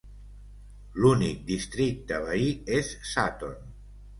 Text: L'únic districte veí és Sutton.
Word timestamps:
L'únic 1.03 1.45
districte 1.51 2.21
veí 2.27 2.49
és 2.79 2.91
Sutton. 3.15 3.57